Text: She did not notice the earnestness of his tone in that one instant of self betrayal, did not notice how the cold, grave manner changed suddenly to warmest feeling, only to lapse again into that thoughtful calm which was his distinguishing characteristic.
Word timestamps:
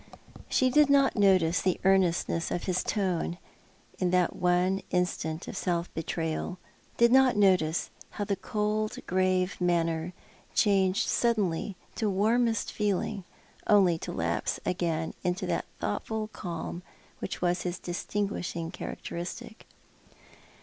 She 0.49 0.71
did 0.71 0.89
not 0.89 1.15
notice 1.15 1.61
the 1.61 1.79
earnestness 1.83 2.49
of 2.49 2.63
his 2.63 2.81
tone 2.81 3.37
in 3.99 4.09
that 4.09 4.35
one 4.35 4.81
instant 4.89 5.47
of 5.47 5.55
self 5.55 5.93
betrayal, 5.93 6.57
did 6.97 7.11
not 7.11 7.35
notice 7.37 7.91
how 8.09 8.23
the 8.23 8.35
cold, 8.35 8.97
grave 9.05 9.61
manner 9.61 10.13
changed 10.55 11.07
suddenly 11.07 11.75
to 11.97 12.09
warmest 12.09 12.71
feeling, 12.71 13.25
only 13.67 13.99
to 13.99 14.11
lapse 14.11 14.59
again 14.65 15.13
into 15.23 15.45
that 15.45 15.65
thoughtful 15.79 16.29
calm 16.29 16.81
which 17.19 17.39
was 17.39 17.61
his 17.61 17.77
distinguishing 17.77 18.71
characteristic. 18.71 19.67